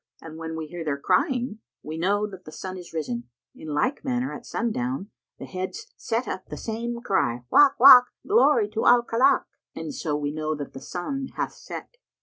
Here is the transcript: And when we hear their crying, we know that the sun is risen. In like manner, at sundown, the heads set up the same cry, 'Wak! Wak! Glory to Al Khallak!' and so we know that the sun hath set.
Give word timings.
And 0.19 0.37
when 0.39 0.55
we 0.57 0.65
hear 0.65 0.83
their 0.83 0.97
crying, 0.97 1.59
we 1.83 1.95
know 1.95 2.25
that 2.25 2.43
the 2.45 2.51
sun 2.51 2.75
is 2.75 2.91
risen. 2.91 3.29
In 3.53 3.67
like 3.67 4.03
manner, 4.03 4.33
at 4.33 4.47
sundown, 4.47 5.11
the 5.37 5.45
heads 5.45 5.93
set 5.95 6.27
up 6.27 6.47
the 6.47 6.57
same 6.57 7.01
cry, 7.01 7.43
'Wak! 7.51 7.79
Wak! 7.79 8.05
Glory 8.25 8.67
to 8.69 8.87
Al 8.87 9.03
Khallak!' 9.03 9.45
and 9.75 9.93
so 9.93 10.15
we 10.17 10.31
know 10.31 10.55
that 10.55 10.73
the 10.73 10.81
sun 10.81 11.27
hath 11.35 11.53
set. 11.53 11.97